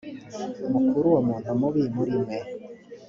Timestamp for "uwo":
1.09-1.21